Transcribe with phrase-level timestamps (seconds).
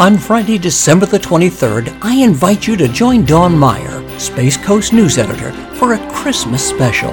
[0.00, 5.18] On Friday, December the 23rd, I invite you to join Dawn Meyer, Space Coast News
[5.18, 7.12] Editor, for a Christmas special.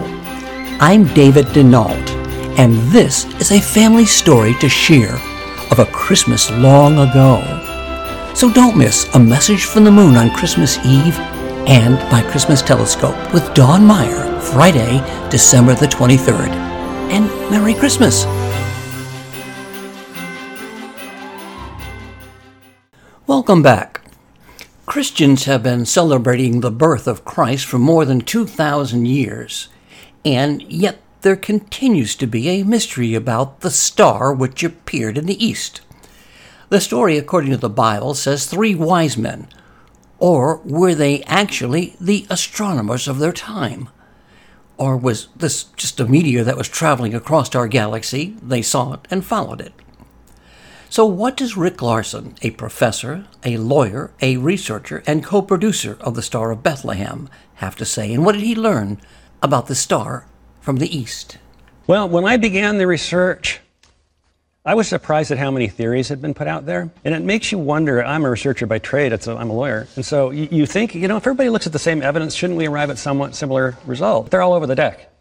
[0.79, 2.09] I'm David Denault,
[2.57, 5.19] and this is a family story to share
[5.71, 7.41] of a Christmas long ago.
[8.35, 11.17] So don't miss A Message from the Moon on Christmas Eve
[11.67, 14.99] and My Christmas Telescope with Dawn Meyer, Friday,
[15.29, 16.49] December the 23rd.
[17.09, 18.25] And Merry Christmas!
[23.25, 24.01] Welcome back.
[24.85, 29.69] Christians have been celebrating the birth of Christ for more than 2,000 years,
[30.25, 35.43] and yet there continues to be a mystery about the star which appeared in the
[35.43, 35.81] east.
[36.69, 39.47] The story, according to the Bible, says three wise men,
[40.19, 43.89] or were they actually the astronomers of their time?
[44.77, 48.35] Or was this just a meteor that was traveling across our galaxy?
[48.41, 49.73] They saw it and followed it.
[50.89, 56.15] So, what does Rick Larson, a professor, a lawyer, a researcher, and co producer of
[56.15, 58.13] the Star of Bethlehem, have to say?
[58.13, 58.99] And what did he learn
[59.41, 60.25] about the star
[60.61, 61.37] from the East?
[61.87, 63.59] Well, when I began the research,
[64.63, 66.91] I was surprised at how many theories had been put out there.
[67.03, 68.03] And it makes you wonder.
[68.03, 69.87] I'm a researcher by trade, I'm a lawyer.
[69.95, 72.57] And so you, you think, you know, if everybody looks at the same evidence, shouldn't
[72.57, 74.29] we arrive at somewhat similar result?
[74.29, 75.11] They're all over the deck.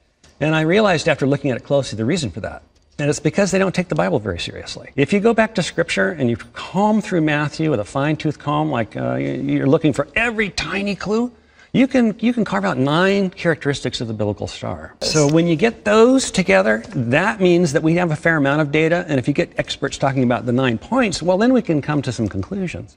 [0.41, 2.62] And I realized after looking at it closely the reason for that.
[2.99, 4.91] And it's because they don't take the Bible very seriously.
[4.95, 8.39] If you go back to Scripture and you comb through Matthew with a fine tooth
[8.39, 11.33] comb, like uh, you're looking for every tiny clue,
[11.73, 14.95] you can, you can carve out nine characteristics of the biblical star.
[15.01, 18.73] So when you get those together, that means that we have a fair amount of
[18.73, 19.05] data.
[19.09, 22.03] And if you get experts talking about the nine points, well, then we can come
[22.03, 22.97] to some conclusions.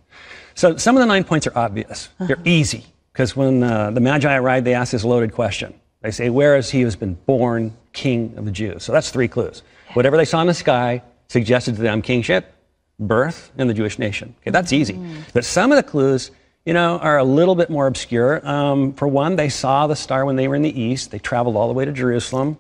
[0.56, 2.10] So some of the nine points are obvious.
[2.20, 2.86] They're easy.
[3.12, 5.74] Because when uh, the Magi arrived, they asked this loaded question.
[6.02, 8.84] They say, Where is he who has been born king of the Jews?
[8.84, 9.62] So that's three clues.
[9.94, 12.54] Whatever they saw in the sky suggested to them kingship,
[13.00, 14.36] birth, and the Jewish nation.
[14.42, 14.96] Okay, that's easy.
[14.96, 15.24] Mm.
[15.34, 16.32] But some of the clues,
[16.66, 18.46] you know, are a little bit more obscure.
[18.48, 21.12] Um, for one, they saw the star when they were in the east.
[21.12, 22.58] They traveled all the way to Jerusalem.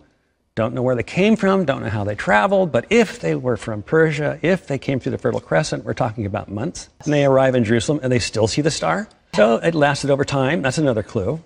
[0.55, 3.57] Don't know where they came from, don't know how they traveled, but if they were
[3.57, 6.89] from Persia, if they came through the Fertile Crescent, we're talking about months.
[7.03, 9.09] And they arrive in Jerusalem and they still see the star.
[9.35, 10.61] So it lasted over time.
[10.61, 11.41] That's another clue,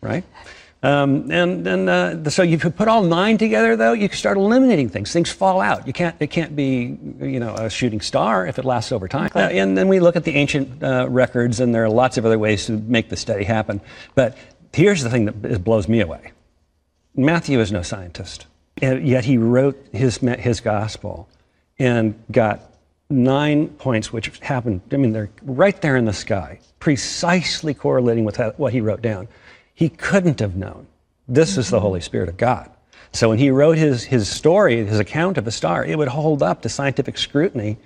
[0.00, 0.24] right?
[0.82, 4.88] Um, and and uh, so you put all nine together, though, you can start eliminating
[4.88, 5.12] things.
[5.12, 5.86] Things fall out.
[5.86, 6.14] You can't.
[6.20, 9.26] It can't be, you know, a shooting star if it lasts over time.
[9.26, 9.58] Okay.
[9.58, 12.26] Uh, and then we look at the ancient uh, records, and there are lots of
[12.26, 13.80] other ways to make the study happen.
[14.14, 14.36] But
[14.72, 16.32] here's the thing that blows me away:
[17.14, 18.46] Matthew is no scientist,
[18.82, 21.26] and yet he wrote his his gospel,
[21.78, 22.60] and got
[23.08, 24.82] nine points which happened.
[24.92, 29.26] I mean, they're right there in the sky, precisely correlating with what he wrote down
[29.76, 30.86] he couldn't have known.
[31.28, 32.70] This is the Holy Spirit of God.
[33.12, 36.42] So when he wrote his, his story, his account of the star, it would hold
[36.42, 37.76] up to scientific scrutiny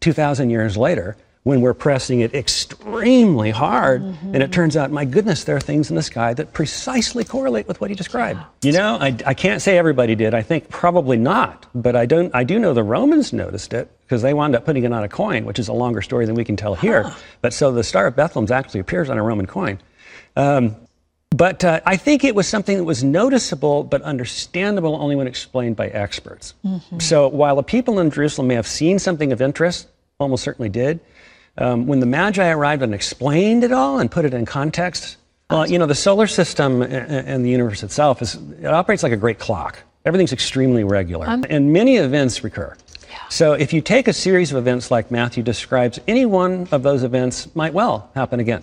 [0.00, 4.02] 2,000 years later when we're pressing it extremely hard.
[4.02, 4.34] Mm-hmm.
[4.34, 7.68] And it turns out, my goodness, there are things in the sky that precisely correlate
[7.68, 8.40] with what he described.
[8.62, 10.34] You know, I, I can't say everybody did.
[10.34, 11.66] I think probably not.
[11.72, 13.88] But I, don't, I do know the Romans noticed it.
[14.02, 16.34] because they wound up putting it on a coin, which is a longer story than
[16.34, 17.12] we can tell here.
[17.40, 19.80] But so the Star of Bethlehem actually appears on a Roman coin.
[20.34, 20.74] Um,
[21.36, 25.76] but uh, I think it was something that was noticeable but understandable only when explained
[25.76, 26.54] by experts.
[26.64, 26.98] Mm-hmm.
[26.98, 29.88] So while the people in Jerusalem may have seen something of interest,
[30.18, 31.00] almost certainly did,
[31.58, 35.16] um, when the Magi arrived and explained it all and put it in context,
[35.50, 39.16] well, you know, the solar system and the universe itself is it operates like a
[39.16, 39.78] great clock.
[40.04, 42.76] Everything's extremely regular, um, and many events recur.
[43.08, 43.16] Yeah.
[43.28, 47.02] So if you take a series of events like Matthew describes, any one of those
[47.02, 48.62] events might well happen again.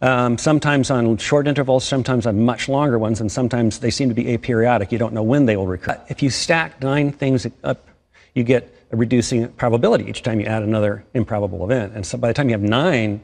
[0.00, 4.14] Um, sometimes on short intervals, sometimes on much longer ones, and sometimes they seem to
[4.14, 4.92] be aperiodic.
[4.92, 6.00] You don't know when they will recur.
[6.08, 7.88] If you stack nine things up,
[8.34, 11.94] you get a reducing probability each time you add another improbable event.
[11.94, 13.20] And so by the time you have nine,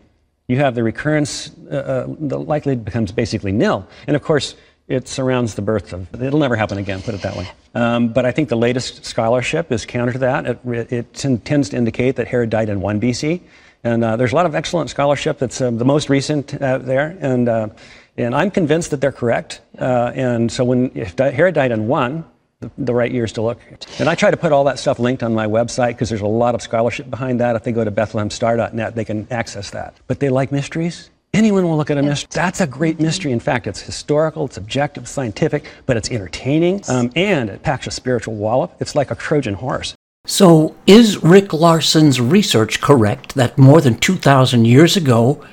[0.49, 3.87] you have the recurrence, uh, uh, the likelihood becomes basically nil.
[4.07, 4.57] And of course,
[4.89, 7.49] it surrounds the birth of, it'll never happen again, put it that way.
[7.75, 10.47] Um, but I think the latest scholarship is counter to that.
[10.47, 13.41] It, it tends to indicate that Herod died in 1 BC.
[13.85, 17.17] And uh, there's a lot of excellent scholarship that's um, the most recent uh, there.
[17.21, 17.69] And, uh,
[18.17, 19.61] and I'm convinced that they're correct.
[19.79, 22.25] Uh, and so when if Herod died in 1,
[22.61, 23.61] the, the, right years to look.
[23.99, 26.27] And I try to put all that stuff linked on my website because there's a
[26.27, 27.57] lot of scholarship behind that.
[27.57, 29.95] If they go to bethlehemstar.net, they can access that.
[30.07, 31.11] But they like mysteries.
[31.35, 32.29] Anyone will look at a mystery.
[32.33, 33.33] That's a great mystery.
[33.33, 37.91] In fact, it's historical, it's objective, scientific, but it's entertaining, um, and it packs a
[37.91, 38.77] spiritual wallop.
[38.79, 39.97] It's like a Trojan horse.
[40.27, 45.45] So, is Rick Larson's research correct that more than 2,000 years ago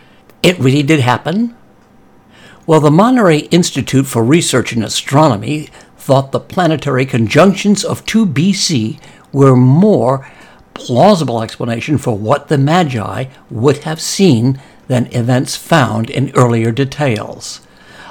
[0.41, 1.57] it really did happen?
[2.65, 8.97] Well, the Monterey Institute for Research in Astronomy thought the planetary conjunctions of 2 BC
[9.33, 10.31] were more
[10.73, 14.57] plausible explanation for what the Magi would have seen
[14.87, 17.59] than events found in earlier details.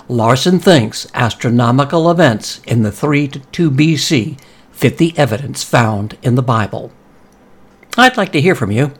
[0.08, 4.38] Larson thinks astronomical events in the 3 to 2 BC
[4.80, 6.90] fit the evidence found in the Bible.
[7.98, 8.92] I'd like to hear from you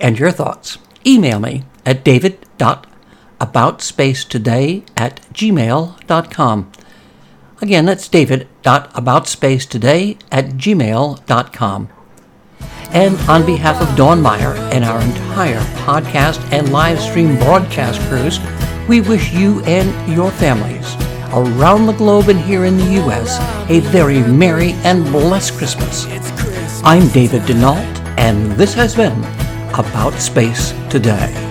[0.00, 0.78] and your thoughts.
[1.06, 6.72] Email me at david.aboutspacetoday at gmail.com.
[7.62, 11.88] Again, that's david.aboutspacetoday at gmail.com.
[12.92, 18.40] And on behalf of Dawn Meyer and our entire podcast and live stream broadcast crews,
[18.88, 20.96] we wish you and your families
[21.32, 23.38] around the globe and here in the U.S.
[23.70, 26.06] a very merry and blessed Christmas.
[26.84, 27.84] I'm David Denault,
[28.18, 29.18] and this has been
[29.74, 31.49] About Space Today.